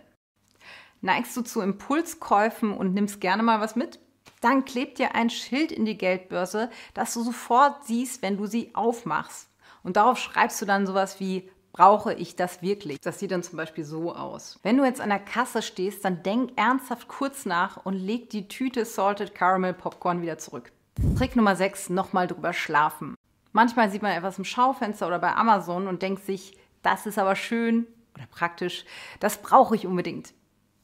Neigst 1.01 1.35
du 1.35 1.41
zu 1.41 1.61
Impulskäufen 1.61 2.71
und 2.71 2.93
nimmst 2.93 3.19
gerne 3.19 3.41
mal 3.41 3.59
was 3.59 3.75
mit? 3.75 3.99
Dann 4.41 4.63
klebt 4.63 4.99
dir 4.99 5.15
ein 5.15 5.31
Schild 5.31 5.71
in 5.71 5.85
die 5.85 5.97
Geldbörse, 5.97 6.69
das 6.93 7.15
du 7.15 7.23
sofort 7.23 7.83
siehst, 7.85 8.21
wenn 8.21 8.37
du 8.37 8.45
sie 8.45 8.75
aufmachst. 8.75 9.49
Und 9.87 9.95
darauf 9.95 10.19
schreibst 10.19 10.61
du 10.61 10.65
dann 10.65 10.85
sowas 10.85 11.21
wie, 11.21 11.49
brauche 11.71 12.13
ich 12.13 12.35
das 12.35 12.61
wirklich? 12.61 12.99
Das 12.99 13.19
sieht 13.19 13.31
dann 13.31 13.41
zum 13.41 13.55
Beispiel 13.55 13.85
so 13.85 14.13
aus. 14.13 14.59
Wenn 14.61 14.75
du 14.75 14.83
jetzt 14.83 14.99
an 14.99 15.07
der 15.07 15.17
Kasse 15.17 15.61
stehst, 15.61 16.03
dann 16.03 16.23
denk 16.23 16.51
ernsthaft 16.57 17.07
kurz 17.07 17.45
nach 17.45 17.85
und 17.85 17.93
leg 17.93 18.29
die 18.29 18.49
Tüte 18.49 18.83
Salted 18.83 19.33
Caramel 19.33 19.73
Popcorn 19.73 20.21
wieder 20.21 20.37
zurück. 20.39 20.73
Trick 21.17 21.37
Nummer 21.37 21.55
6, 21.55 21.91
nochmal 21.91 22.27
drüber 22.27 22.51
schlafen. 22.51 23.15
Manchmal 23.53 23.89
sieht 23.89 24.01
man 24.01 24.11
etwas 24.11 24.37
im 24.37 24.43
Schaufenster 24.43 25.07
oder 25.07 25.19
bei 25.19 25.33
Amazon 25.33 25.87
und 25.87 26.01
denkt 26.01 26.25
sich, 26.25 26.57
das 26.81 27.05
ist 27.05 27.17
aber 27.17 27.37
schön 27.37 27.87
oder 28.13 28.25
praktisch, 28.29 28.83
das 29.21 29.41
brauche 29.41 29.73
ich 29.73 29.87
unbedingt. 29.87 30.33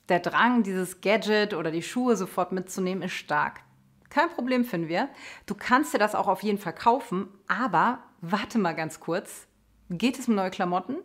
Der 0.08 0.22
Drang, 0.22 0.64
dieses 0.64 1.02
Gadget 1.02 1.54
oder 1.54 1.72
die 1.72 1.84
Schuhe 1.84 2.16
sofort 2.16 2.54
mitzunehmen, 2.54 3.04
ist 3.04 3.12
stark. 3.12 3.64
Kein 4.10 4.30
Problem, 4.30 4.64
finden 4.64 4.88
wir. 4.88 5.10
Du 5.46 5.56
kannst 5.56 5.94
dir 5.94 5.98
das 5.98 6.16
auch 6.16 6.28
auf 6.30 6.42
jeden 6.42 6.58
Fall 6.58 6.74
kaufen, 6.74 7.28
aber 7.50 8.00
warte 8.24 8.58
mal 8.58 8.74
ganz 8.74 9.00
kurz. 9.00 9.48
Geht 9.90 10.18
es 10.18 10.28
um 10.28 10.36
neue 10.36 10.50
Klamotten? 10.50 10.96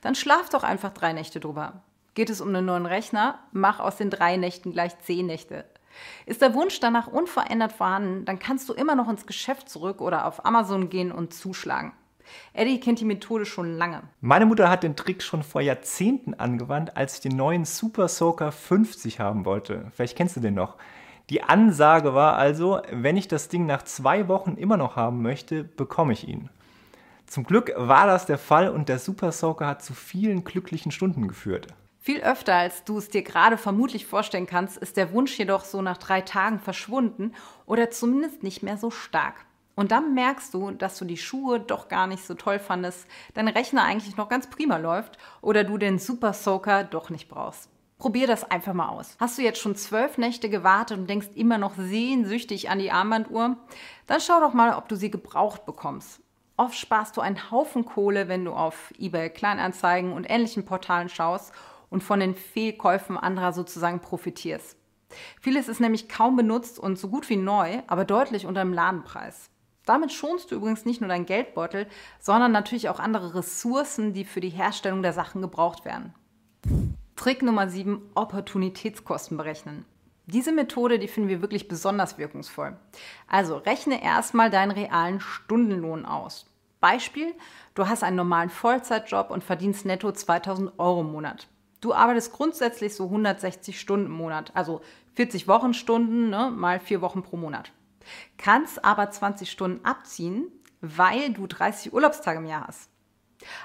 Dann 0.00 0.14
schlaf 0.14 0.48
doch 0.48 0.62
einfach 0.62 0.92
drei 0.92 1.12
Nächte 1.12 1.40
drüber. 1.40 1.82
Geht 2.14 2.30
es 2.30 2.40
um 2.40 2.48
einen 2.48 2.64
neuen 2.64 2.86
Rechner? 2.86 3.40
Mach 3.52 3.80
aus 3.80 3.96
den 3.96 4.10
drei 4.10 4.36
Nächten 4.36 4.72
gleich 4.72 4.98
zehn 5.00 5.26
Nächte. 5.26 5.64
Ist 6.26 6.40
der 6.40 6.54
Wunsch 6.54 6.78
danach 6.78 7.08
unverändert 7.08 7.72
vorhanden, 7.72 8.24
dann 8.24 8.38
kannst 8.38 8.68
du 8.68 8.72
immer 8.72 8.94
noch 8.94 9.08
ins 9.08 9.26
Geschäft 9.26 9.68
zurück 9.68 10.00
oder 10.00 10.26
auf 10.26 10.46
Amazon 10.46 10.88
gehen 10.88 11.10
und 11.10 11.34
zuschlagen. 11.34 11.92
Eddie 12.52 12.78
kennt 12.78 13.00
die 13.00 13.04
Methode 13.04 13.46
schon 13.46 13.76
lange. 13.76 14.02
Meine 14.20 14.46
Mutter 14.46 14.70
hat 14.70 14.82
den 14.84 14.94
Trick 14.94 15.22
schon 15.22 15.42
vor 15.42 15.60
Jahrzehnten 15.60 16.34
angewandt, 16.34 16.96
als 16.96 17.14
ich 17.14 17.20
den 17.20 17.36
neuen 17.36 17.64
Super 17.64 18.06
Soaker 18.06 18.52
50 18.52 19.18
haben 19.18 19.44
wollte. 19.44 19.90
Vielleicht 19.94 20.16
kennst 20.16 20.36
du 20.36 20.40
den 20.40 20.54
noch. 20.54 20.76
Die 21.30 21.42
Ansage 21.42 22.14
war 22.14 22.36
also, 22.36 22.80
wenn 22.92 23.16
ich 23.16 23.26
das 23.26 23.48
Ding 23.48 23.66
nach 23.66 23.82
zwei 23.82 24.28
Wochen 24.28 24.52
immer 24.52 24.76
noch 24.76 24.94
haben 24.94 25.22
möchte, 25.22 25.64
bekomme 25.64 26.12
ich 26.12 26.28
ihn. 26.28 26.50
Zum 27.28 27.44
Glück 27.44 27.72
war 27.76 28.06
das 28.06 28.24
der 28.24 28.38
Fall 28.38 28.70
und 28.70 28.88
der 28.88 28.98
Super 28.98 29.32
Soaker 29.32 29.66
hat 29.66 29.82
zu 29.82 29.92
vielen 29.92 30.44
glücklichen 30.44 30.90
Stunden 30.90 31.28
geführt. 31.28 31.68
Viel 31.98 32.22
öfter, 32.22 32.54
als 32.54 32.84
du 32.84 32.96
es 32.96 33.10
dir 33.10 33.22
gerade 33.22 33.58
vermutlich 33.58 34.06
vorstellen 34.06 34.46
kannst, 34.46 34.78
ist 34.78 34.96
der 34.96 35.12
Wunsch 35.12 35.38
jedoch 35.38 35.66
so 35.66 35.82
nach 35.82 35.98
drei 35.98 36.22
Tagen 36.22 36.58
verschwunden 36.58 37.34
oder 37.66 37.90
zumindest 37.90 38.42
nicht 38.42 38.62
mehr 38.62 38.78
so 38.78 38.90
stark. 38.90 39.34
Und 39.74 39.92
dann 39.92 40.14
merkst 40.14 40.54
du, 40.54 40.70
dass 40.70 40.96
du 40.98 41.04
die 41.04 41.18
Schuhe 41.18 41.60
doch 41.60 41.88
gar 41.88 42.06
nicht 42.06 42.24
so 42.24 42.32
toll 42.32 42.58
fandest, 42.58 43.06
dein 43.34 43.46
Rechner 43.48 43.84
eigentlich 43.84 44.16
noch 44.16 44.30
ganz 44.30 44.48
prima 44.48 44.78
läuft 44.78 45.18
oder 45.42 45.64
du 45.64 45.76
den 45.76 45.98
Super 45.98 46.32
Soaker 46.32 46.82
doch 46.82 47.10
nicht 47.10 47.28
brauchst. 47.28 47.68
Probier 47.98 48.26
das 48.26 48.50
einfach 48.50 48.72
mal 48.72 48.88
aus. 48.88 49.16
Hast 49.20 49.36
du 49.36 49.42
jetzt 49.42 49.60
schon 49.60 49.76
zwölf 49.76 50.16
Nächte 50.16 50.48
gewartet 50.48 50.96
und 50.96 51.10
denkst 51.10 51.28
immer 51.34 51.58
noch 51.58 51.74
sehnsüchtig 51.76 52.70
an 52.70 52.78
die 52.78 52.90
Armbanduhr? 52.90 53.58
Dann 54.06 54.20
schau 54.20 54.40
doch 54.40 54.54
mal, 54.54 54.78
ob 54.78 54.88
du 54.88 54.96
sie 54.96 55.10
gebraucht 55.10 55.66
bekommst. 55.66 56.22
Oft 56.58 56.76
sparst 56.76 57.16
du 57.16 57.20
einen 57.20 57.52
Haufen 57.52 57.84
Kohle, 57.84 58.26
wenn 58.26 58.44
du 58.44 58.52
auf 58.52 58.92
eBay 58.98 59.30
Kleinanzeigen 59.30 60.12
und 60.12 60.28
ähnlichen 60.28 60.64
Portalen 60.64 61.08
schaust 61.08 61.52
und 61.88 62.02
von 62.02 62.18
den 62.18 62.34
Fehlkäufen 62.34 63.16
anderer 63.16 63.52
sozusagen 63.52 64.00
profitierst. 64.00 64.76
Vieles 65.40 65.68
ist 65.68 65.80
nämlich 65.80 66.08
kaum 66.08 66.34
benutzt 66.34 66.80
und 66.80 66.98
so 66.98 67.08
gut 67.08 67.30
wie 67.30 67.36
neu, 67.36 67.80
aber 67.86 68.04
deutlich 68.04 68.44
unter 68.44 68.62
dem 68.62 68.72
Ladenpreis. 68.72 69.50
Damit 69.84 70.12
schonst 70.12 70.50
du 70.50 70.56
übrigens 70.56 70.84
nicht 70.84 71.00
nur 71.00 71.06
deinen 71.06 71.26
Geldbeutel, 71.26 71.86
sondern 72.18 72.50
natürlich 72.50 72.88
auch 72.88 72.98
andere 72.98 73.36
Ressourcen, 73.36 74.12
die 74.12 74.24
für 74.24 74.40
die 74.40 74.50
Herstellung 74.50 75.02
der 75.02 75.12
Sachen 75.12 75.40
gebraucht 75.40 75.84
werden. 75.84 76.12
Trick 77.14 77.42
Nummer 77.42 77.68
7, 77.68 78.02
Opportunitätskosten 78.16 79.36
berechnen. 79.36 79.84
Diese 80.30 80.52
Methode, 80.52 80.98
die 80.98 81.08
finden 81.08 81.30
wir 81.30 81.40
wirklich 81.40 81.68
besonders 81.68 82.18
wirkungsvoll. 82.18 82.76
Also 83.28 83.56
rechne 83.56 84.02
erstmal 84.02 84.50
deinen 84.50 84.72
realen 84.72 85.20
Stundenlohn 85.20 86.04
aus. 86.04 86.44
Beispiel, 86.80 87.32
du 87.74 87.88
hast 87.88 88.04
einen 88.04 88.16
normalen 88.16 88.50
Vollzeitjob 88.50 89.30
und 89.30 89.42
verdienst 89.42 89.86
netto 89.86 90.12
2000 90.12 90.78
Euro 90.78 91.00
im 91.00 91.12
Monat. 91.12 91.48
Du 91.80 91.94
arbeitest 91.94 92.34
grundsätzlich 92.34 92.94
so 92.94 93.04
160 93.04 93.80
Stunden 93.80 94.06
im 94.06 94.12
Monat, 94.12 94.52
also 94.54 94.82
40 95.14 95.48
Wochenstunden 95.48 96.28
ne, 96.28 96.52
mal 96.54 96.78
vier 96.78 97.00
Wochen 97.00 97.22
pro 97.22 97.38
Monat. 97.38 97.72
Kannst 98.36 98.84
aber 98.84 99.10
20 99.10 99.50
Stunden 99.50 99.82
abziehen, 99.86 100.52
weil 100.82 101.32
du 101.32 101.46
30 101.46 101.94
Urlaubstage 101.94 102.38
im 102.38 102.46
Jahr 102.46 102.66
hast. 102.66 102.90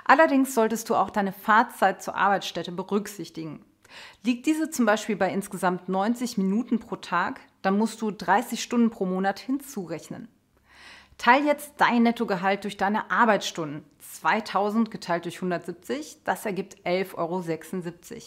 Allerdings 0.05 0.55
solltest 0.55 0.89
du 0.89 0.95
auch 0.95 1.09
deine 1.09 1.33
Fahrzeit 1.33 2.01
zur 2.01 2.15
Arbeitsstätte 2.15 2.71
berücksichtigen. 2.71 3.65
Liegt 4.23 4.45
diese 4.45 4.69
zum 4.69 4.85
Beispiel 4.85 5.15
bei 5.15 5.31
insgesamt 5.31 5.89
90 5.89 6.37
Minuten 6.37 6.79
pro 6.79 6.95
Tag, 6.95 7.41
dann 7.61 7.77
musst 7.77 8.01
du 8.01 8.11
30 8.11 8.61
Stunden 8.61 8.89
pro 8.89 9.05
Monat 9.05 9.39
hinzurechnen. 9.39 10.27
Teil 11.17 11.45
jetzt 11.45 11.73
dein 11.77 12.03
Nettogehalt 12.03 12.63
durch 12.63 12.77
deine 12.77 13.11
Arbeitsstunden. 13.11 13.85
2000 13.99 14.91
geteilt 14.91 15.25
durch 15.25 15.35
170, 15.35 16.23
das 16.23 16.45
ergibt 16.45 16.77
11,76 16.85 17.15
Euro. 17.17 18.23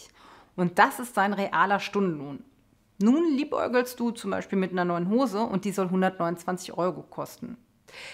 Und 0.55 0.79
das 0.79 0.99
ist 0.99 1.15
dein 1.17 1.33
realer 1.33 1.79
Stundenlohn. 1.79 2.43
Nun 2.99 3.35
liebäugelst 3.35 3.99
du 3.99 4.11
zum 4.11 4.31
Beispiel 4.31 4.57
mit 4.57 4.71
einer 4.71 4.85
neuen 4.85 5.09
Hose 5.09 5.41
und 5.41 5.65
die 5.65 5.71
soll 5.71 5.85
129 5.85 6.73
Euro 6.73 7.03
kosten. 7.03 7.57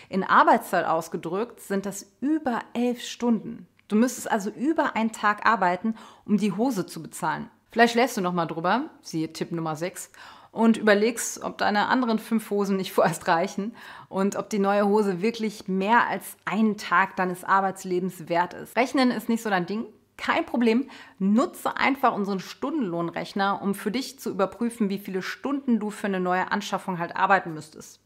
In 0.10 0.24
Arbeitszeit 0.24 0.86
ausgedrückt 0.86 1.62
sind 1.62 1.86
das 1.86 2.12
über 2.20 2.60
elf 2.74 3.02
Stunden. 3.02 3.68
Du 3.94 4.00
müsstest 4.00 4.32
also 4.32 4.50
über 4.50 4.96
einen 4.96 5.12
Tag 5.12 5.46
arbeiten, 5.46 5.94
um 6.26 6.38
die 6.38 6.54
Hose 6.54 6.88
zu 6.88 7.04
bezahlen. 7.04 7.48
Vielleicht 7.70 7.94
schläfst 7.94 8.18
du 8.18 8.22
noch 8.22 8.34
mal 8.34 8.48
drüber, 8.48 8.86
siehe 9.04 9.32
Tipp 9.32 9.52
Nummer 9.52 9.76
6, 9.76 10.10
und 10.52 10.78
überlegst, 10.78 11.44
ob 11.44 11.60
deine 11.60 11.90
anderen 11.90 12.18
fünf 12.18 12.50
Hosen 12.50 12.78
nicht 12.78 12.92
vorerst 12.94 13.28
reichen 13.28 13.76
und 14.10 14.36
ob 14.36 14.50
die 14.50 14.58
neue 14.58 14.88
Hose 14.88 15.22
wirklich 15.22 15.68
mehr 15.68 16.08
als 16.08 16.38
einen 16.44 16.76
Tag 16.78 17.18
deines 17.18 17.44
Arbeitslebens 17.44 18.30
wert 18.30 18.56
ist. 18.56 18.76
Rechnen 18.76 19.12
ist 19.12 19.30
nicht 19.30 19.44
so 19.44 19.52
dein 19.52 19.68
Ding? 19.68 19.86
Kein 20.18 20.44
Problem. 20.44 20.90
Nutze 21.20 21.78
einfach 21.78 22.16
unseren 22.16 22.40
Stundenlohnrechner, 22.40 23.62
um 23.62 23.76
für 23.76 23.92
dich 23.92 24.18
zu 24.18 24.32
überprüfen, 24.32 24.90
wie 24.90 24.98
viele 24.98 25.22
Stunden 25.22 25.80
du 25.80 25.92
für 25.92 26.08
eine 26.08 26.20
neue 26.20 26.52
Anschaffung 26.52 26.98
halt 26.98 27.16
arbeiten 27.16 27.54
müsstest. 27.54 28.00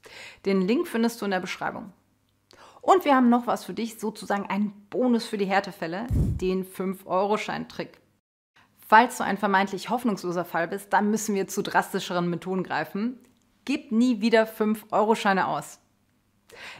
Den 0.45 0.59
Link 0.59 0.85
findest 0.85 1.21
du 1.21 1.25
in 1.25 1.31
der 1.31 1.39
Beschreibung. 1.39 1.93
Und 2.87 3.03
wir 3.03 3.17
haben 3.17 3.27
noch 3.27 3.47
was 3.47 3.65
für 3.65 3.73
dich, 3.73 3.99
sozusagen 3.99 4.45
einen 4.49 4.71
Bonus 4.89 5.25
für 5.25 5.37
die 5.37 5.45
Härtefälle, 5.45 6.07
den 6.09 6.65
5-Euro-Schein-Trick. 6.65 7.99
Falls 8.87 9.17
du 9.17 9.25
ein 9.25 9.37
vermeintlich 9.37 9.89
hoffnungsloser 9.89 10.45
Fall 10.45 10.69
bist, 10.69 10.93
dann 10.93 11.11
müssen 11.11 11.35
wir 11.35 11.49
zu 11.49 11.63
drastischeren 11.63 12.29
Methoden 12.29 12.63
greifen. 12.63 13.19
Gib 13.65 13.91
nie 13.91 14.21
wieder 14.21 14.45
5-Euro-Scheine 14.45 15.47
aus. 15.47 15.81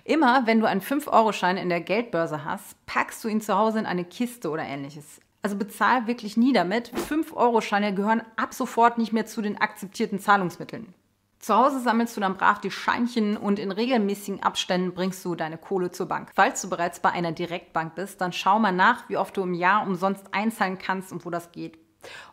Immer 0.06 0.48
wenn 0.48 0.62
du 0.62 0.66
einen 0.66 0.80
5-Euro-Schein 0.80 1.58
in 1.58 1.68
der 1.68 1.82
Geldbörse 1.82 2.46
hast, 2.46 2.78
packst 2.86 3.22
du 3.26 3.28
ihn 3.28 3.42
zu 3.42 3.58
Hause 3.58 3.80
in 3.80 3.86
eine 3.86 4.06
Kiste 4.06 4.50
oder 4.50 4.64
ähnliches. 4.64 5.20
Also 5.42 5.58
bezahl 5.58 6.08
wirklich 6.08 6.38
nie 6.38 6.54
damit. 6.54 6.90
5-Euro-Scheine 6.96 7.94
gehören 7.94 8.22
ab 8.38 8.54
sofort 8.54 8.98
nicht 8.98 9.12
mehr 9.12 9.26
zu 9.26 9.42
den 9.42 9.60
akzeptierten 9.60 10.22
Zahlungsmitteln. 10.22 10.94
Zu 11.40 11.56
Hause 11.56 11.80
sammelst 11.80 12.18
du 12.18 12.22
dann 12.22 12.36
brav 12.36 12.60
die 12.60 12.72
Scheinchen 12.72 13.38
und 13.38 13.60
in 13.60 13.72
regelmäßigen 13.72 14.42
Abständen 14.42 14.94
bringst 14.94 15.24
du 15.24 15.36
deine 15.36 15.58
Kohle 15.58 15.92
zur 15.92 16.08
Bank. 16.08 16.32
Falls 16.36 16.62
du 16.62 16.70
bereits 16.70 17.00
bei 17.00 17.12
einer 17.12 17.32
Direktbank 17.32 17.96
bist, 17.96 18.22
dann 18.22 18.34
schau 18.34 18.60
mal 18.60 18.72
nach, 18.72 19.08
wie 19.10 19.18
oft 19.18 19.38
du 19.38 19.44
im 19.44 19.54
Jahr 19.54 19.86
umsonst 19.86 20.26
einzahlen 20.34 20.80
kannst 20.80 21.12
und 21.12 21.26
wo 21.26 21.30
das 21.30 21.52
geht. 21.52 21.78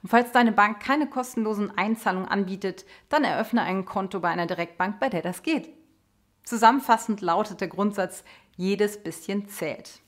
Und 0.02 0.08
falls 0.08 0.32
deine 0.32 0.52
Bank 0.52 0.80
keine 0.80 1.08
kostenlosen 1.08 1.76
Einzahlungen 1.76 2.28
anbietet, 2.28 2.84
dann 3.08 3.24
eröffne 3.24 3.62
ein 3.62 3.84
Konto 3.84 4.20
bei 4.20 4.28
einer 4.28 4.46
Direktbank, 4.46 5.00
bei 5.00 5.08
der 5.08 5.22
das 5.22 5.42
geht. 5.42 5.70
Zusammenfassend 6.44 7.20
lautet 7.20 7.60
der 7.60 7.68
Grundsatz, 7.68 8.24
jedes 8.56 9.02
bisschen 9.02 9.48
zählt. 9.48 10.00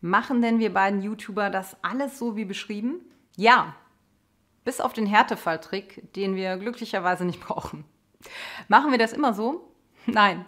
Machen 0.00 0.42
denn 0.42 0.58
wir 0.58 0.72
beiden 0.72 1.02
YouTuber 1.02 1.50
das 1.50 1.76
alles 1.82 2.18
so 2.18 2.36
wie 2.36 2.44
beschrieben? 2.44 3.00
Ja, 3.36 3.74
bis 4.64 4.80
auf 4.80 4.92
den 4.92 5.06
Härtefalltrick, 5.06 6.12
den 6.14 6.36
wir 6.36 6.56
glücklicherweise 6.56 7.24
nicht 7.24 7.40
brauchen. 7.46 7.84
Machen 8.68 8.90
wir 8.90 8.98
das 8.98 9.12
immer 9.12 9.34
so? 9.34 9.68
Nein. 10.06 10.44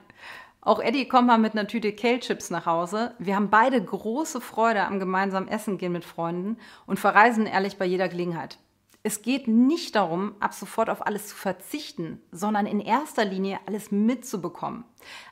Auch 0.61 0.81
Eddie 0.81 1.07
kommt 1.07 1.29
mal 1.29 1.39
mit 1.39 1.53
einer 1.53 1.69
Tüte 1.69 1.93
Kale-Chips 1.93 2.51
nach 2.51 2.67
Hause. 2.67 3.15
Wir 3.21 3.37
haben 3.37 3.51
beide 3.51 3.81
große 3.81 4.41
Freude 4.41 4.85
am 4.85 4.99
gemeinsamen 4.99 5.47
Essen 5.47 5.79
gehen 5.79 5.93
mit 5.93 6.05
Freunden 6.05 6.59
und 6.87 6.99
verreisen 6.99 7.47
ehrlich 7.47 7.79
bei 7.79 7.85
jeder 7.85 8.09
Gelegenheit. 8.09 8.59
Es 9.05 9.23
geht 9.23 9.47
nicht 9.47 9.95
darum, 9.95 10.35
ab 10.41 10.53
sofort 10.53 10.91
auf 10.91 11.07
alles 11.07 11.29
zu 11.29 11.37
verzichten, 11.37 12.21
sondern 12.33 12.67
in 12.67 12.81
erster 12.81 13.25
Linie 13.25 13.61
alles 13.67 13.93
mitzubekommen. 13.93 14.83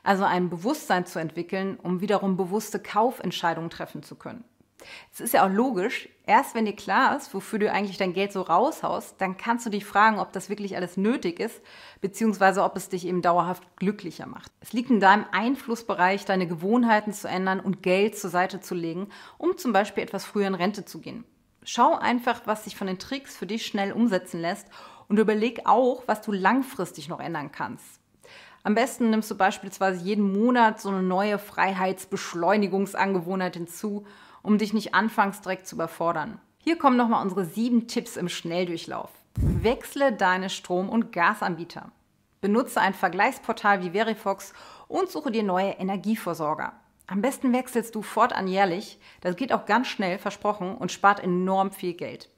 Also 0.04 0.22
ein 0.22 0.48
Bewusstsein 0.48 1.06
zu 1.06 1.18
entwickeln, 1.18 1.80
um 1.82 2.00
wiederum 2.00 2.36
bewusste 2.36 2.78
Kaufentscheidungen 2.78 3.70
treffen 3.70 4.04
zu 4.04 4.14
können. 4.14 4.44
Es 5.12 5.20
ist 5.20 5.34
ja 5.34 5.46
auch 5.46 5.50
logisch, 5.50 6.08
erst 6.26 6.54
wenn 6.54 6.66
dir 6.66 6.74
klar 6.74 7.16
ist, 7.16 7.32
wofür 7.32 7.58
du 7.58 7.70
eigentlich 7.70 7.96
dein 7.96 8.12
Geld 8.12 8.32
so 8.32 8.42
raushaust, 8.42 9.20
dann 9.20 9.36
kannst 9.36 9.64
du 9.64 9.70
dich 9.70 9.84
fragen, 9.84 10.18
ob 10.18 10.32
das 10.32 10.48
wirklich 10.48 10.76
alles 10.76 10.96
nötig 10.96 11.40
ist, 11.40 11.62
beziehungsweise 12.00 12.62
ob 12.62 12.76
es 12.76 12.88
dich 12.88 13.06
eben 13.06 13.22
dauerhaft 13.22 13.76
glücklicher 13.76 14.26
macht. 14.26 14.50
Es 14.60 14.72
liegt 14.72 14.90
in 14.90 15.00
deinem 15.00 15.26
Einflussbereich, 15.30 16.24
deine 16.24 16.46
Gewohnheiten 16.46 17.12
zu 17.12 17.28
ändern 17.28 17.60
und 17.60 17.82
Geld 17.82 18.18
zur 18.18 18.30
Seite 18.30 18.60
zu 18.60 18.74
legen, 18.74 19.08
um 19.38 19.56
zum 19.56 19.72
Beispiel 19.72 20.02
etwas 20.02 20.24
früher 20.24 20.48
in 20.48 20.54
Rente 20.54 20.84
zu 20.84 21.00
gehen. 21.00 21.24
Schau 21.62 21.96
einfach, 21.96 22.42
was 22.44 22.64
sich 22.64 22.76
von 22.76 22.86
den 22.86 22.98
Tricks 22.98 23.36
für 23.36 23.46
dich 23.46 23.64
schnell 23.64 23.92
umsetzen 23.92 24.40
lässt 24.40 24.66
und 25.08 25.18
überleg 25.18 25.62
auch, 25.64 26.02
was 26.06 26.20
du 26.20 26.32
langfristig 26.32 27.08
noch 27.08 27.20
ändern 27.20 27.52
kannst. 27.52 28.00
Am 28.64 28.74
besten 28.74 29.10
nimmst 29.10 29.30
du 29.30 29.36
beispielsweise 29.36 30.02
jeden 30.02 30.32
Monat 30.32 30.80
so 30.80 30.88
eine 30.88 31.02
neue 31.02 31.38
Freiheitsbeschleunigungsangewohnheit 31.38 33.56
hinzu 33.56 34.06
um 34.44 34.58
dich 34.58 34.72
nicht 34.72 34.94
anfangs 34.94 35.40
direkt 35.40 35.66
zu 35.66 35.74
überfordern. 35.74 36.38
Hier 36.58 36.78
kommen 36.78 36.96
nochmal 36.96 37.22
unsere 37.22 37.44
sieben 37.44 37.88
Tipps 37.88 38.16
im 38.16 38.28
Schnelldurchlauf. 38.28 39.10
Wechsle 39.36 40.12
deine 40.12 40.50
Strom- 40.50 40.88
und 40.88 41.10
Gasanbieter. 41.10 41.90
Benutze 42.40 42.80
ein 42.80 42.94
Vergleichsportal 42.94 43.82
wie 43.82 43.90
Verifox 43.90 44.52
und 44.86 45.10
suche 45.10 45.32
dir 45.32 45.42
neue 45.42 45.70
Energieversorger. 45.72 46.74
Am 47.06 47.20
besten 47.20 47.52
wechselst 47.52 47.94
du 47.94 48.02
fortan 48.02 48.46
jährlich. 48.46 48.98
Das 49.22 49.36
geht 49.36 49.52
auch 49.52 49.66
ganz 49.66 49.88
schnell, 49.88 50.18
versprochen, 50.18 50.76
und 50.76 50.92
spart 50.92 51.20
enorm 51.20 51.72
viel 51.72 51.94
Geld. 51.94 52.30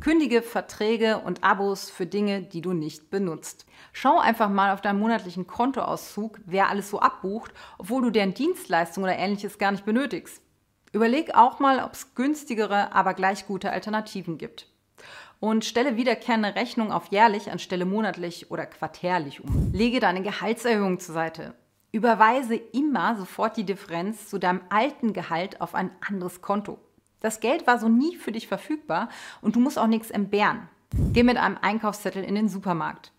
Kündige 0.00 0.42
Verträge 0.42 1.18
und 1.18 1.42
Abos 1.42 1.90
für 1.90 2.06
Dinge, 2.06 2.42
die 2.42 2.60
du 2.60 2.72
nicht 2.72 3.10
benutzt. 3.10 3.66
Schau 3.92 4.18
einfach 4.18 4.48
mal 4.48 4.72
auf 4.72 4.80
deinem 4.80 5.00
monatlichen 5.00 5.46
Kontoauszug, 5.46 6.40
wer 6.44 6.68
alles 6.68 6.90
so 6.90 7.00
abbucht, 7.00 7.52
obwohl 7.78 8.02
du 8.02 8.10
deren 8.10 8.34
Dienstleistung 8.34 9.04
oder 9.04 9.16
ähnliches 9.16 9.58
gar 9.58 9.72
nicht 9.72 9.84
benötigst. 9.84 10.43
Überleg 10.94 11.34
auch 11.34 11.58
mal, 11.58 11.82
ob 11.82 11.94
es 11.94 12.14
günstigere, 12.14 12.92
aber 12.94 13.14
gleich 13.14 13.48
gute 13.48 13.72
Alternativen 13.72 14.38
gibt. 14.38 14.68
Und 15.40 15.64
stelle 15.64 15.96
wiederkehrende 15.96 16.54
Rechnung 16.54 16.92
auf 16.92 17.08
jährlich 17.08 17.50
anstelle 17.50 17.84
monatlich 17.84 18.52
oder 18.52 18.64
quartärlich 18.64 19.42
um. 19.42 19.72
Lege 19.72 19.98
deine 19.98 20.22
Gehaltserhöhung 20.22 21.00
zur 21.00 21.14
Seite. 21.14 21.54
Überweise 21.90 22.54
immer 22.54 23.16
sofort 23.16 23.56
die 23.56 23.64
Differenz 23.64 24.28
zu 24.28 24.38
deinem 24.38 24.60
alten 24.68 25.12
Gehalt 25.12 25.60
auf 25.60 25.74
ein 25.74 25.90
anderes 26.08 26.42
Konto. 26.42 26.78
Das 27.18 27.40
Geld 27.40 27.66
war 27.66 27.80
so 27.80 27.88
nie 27.88 28.14
für 28.14 28.30
dich 28.30 28.46
verfügbar 28.46 29.08
und 29.40 29.56
du 29.56 29.60
musst 29.60 29.80
auch 29.80 29.88
nichts 29.88 30.12
entbehren. 30.12 30.68
Geh 31.12 31.24
mit 31.24 31.38
einem 31.38 31.58
Einkaufszettel 31.60 32.22
in 32.22 32.36
den 32.36 32.48
Supermarkt. 32.48 33.10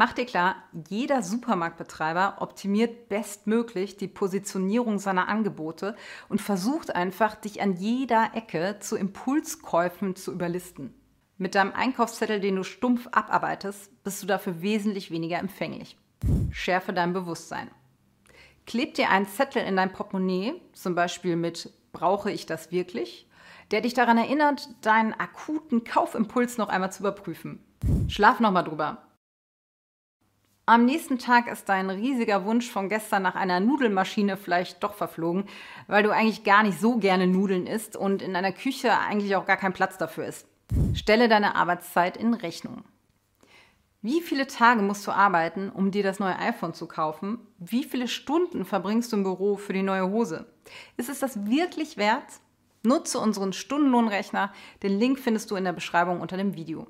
Mach 0.00 0.14
dir 0.14 0.24
klar, 0.24 0.56
jeder 0.88 1.22
Supermarktbetreiber 1.22 2.36
optimiert 2.40 3.10
bestmöglich 3.10 3.98
die 3.98 4.08
Positionierung 4.08 4.98
seiner 4.98 5.28
Angebote 5.28 5.94
und 6.30 6.40
versucht 6.40 6.94
einfach, 6.94 7.34
dich 7.34 7.60
an 7.60 7.74
jeder 7.74 8.30
Ecke 8.32 8.78
zu 8.80 8.96
Impulskäufen 8.96 10.16
zu 10.16 10.32
überlisten. 10.32 10.94
Mit 11.36 11.54
deinem 11.54 11.72
Einkaufszettel, 11.72 12.40
den 12.40 12.56
du 12.56 12.62
stumpf 12.62 13.08
abarbeitest, 13.12 14.02
bist 14.02 14.22
du 14.22 14.26
dafür 14.26 14.62
wesentlich 14.62 15.10
weniger 15.10 15.38
empfänglich. 15.38 15.98
Schärfe 16.50 16.94
dein 16.94 17.12
Bewusstsein. 17.12 17.70
Kleb 18.64 18.94
dir 18.94 19.10
einen 19.10 19.28
Zettel 19.28 19.62
in 19.62 19.76
dein 19.76 19.92
Portemonnaie, 19.92 20.54
zum 20.72 20.94
Beispiel 20.94 21.36
mit 21.36 21.74
Brauche 21.92 22.30
ich 22.30 22.46
das 22.46 22.72
wirklich? 22.72 23.26
der 23.70 23.82
dich 23.82 23.94
daran 23.94 24.18
erinnert, 24.18 24.68
deinen 24.80 25.12
akuten 25.12 25.84
Kaufimpuls 25.84 26.58
noch 26.58 26.70
einmal 26.70 26.90
zu 26.90 27.02
überprüfen. 27.02 27.62
Schlaf 28.08 28.40
nochmal 28.40 28.64
drüber. 28.64 29.09
Am 30.70 30.84
nächsten 30.84 31.18
Tag 31.18 31.48
ist 31.48 31.68
dein 31.68 31.90
riesiger 31.90 32.44
Wunsch 32.44 32.70
von 32.70 32.88
gestern 32.88 33.24
nach 33.24 33.34
einer 33.34 33.58
Nudelmaschine 33.58 34.36
vielleicht 34.36 34.84
doch 34.84 34.94
verflogen, 34.94 35.46
weil 35.88 36.04
du 36.04 36.10
eigentlich 36.10 36.44
gar 36.44 36.62
nicht 36.62 36.78
so 36.78 36.98
gerne 36.98 37.26
Nudeln 37.26 37.66
isst 37.66 37.96
und 37.96 38.22
in 38.22 38.34
deiner 38.34 38.52
Küche 38.52 38.96
eigentlich 38.96 39.34
auch 39.34 39.46
gar 39.46 39.56
kein 39.56 39.72
Platz 39.72 39.98
dafür 39.98 40.26
ist. 40.26 40.46
Stelle 40.94 41.28
deine 41.28 41.56
Arbeitszeit 41.56 42.16
in 42.16 42.34
Rechnung. 42.34 42.84
Wie 44.00 44.20
viele 44.20 44.46
Tage 44.46 44.80
musst 44.80 45.04
du 45.08 45.10
arbeiten, 45.10 45.70
um 45.70 45.90
dir 45.90 46.04
das 46.04 46.20
neue 46.20 46.38
iPhone 46.38 46.72
zu 46.72 46.86
kaufen? 46.86 47.40
Wie 47.58 47.82
viele 47.82 48.06
Stunden 48.06 48.64
verbringst 48.64 49.10
du 49.10 49.16
im 49.16 49.24
Büro 49.24 49.56
für 49.56 49.72
die 49.72 49.82
neue 49.82 50.08
Hose? 50.08 50.46
Ist 50.96 51.08
es 51.08 51.18
das 51.18 51.46
wirklich 51.46 51.96
wert? 51.96 52.38
Nutze 52.84 53.18
unseren 53.18 53.52
Stundenlohnrechner. 53.52 54.52
Den 54.84 55.00
Link 55.00 55.18
findest 55.18 55.50
du 55.50 55.56
in 55.56 55.64
der 55.64 55.72
Beschreibung 55.72 56.20
unter 56.20 56.36
dem 56.36 56.54
Video. 56.54 56.86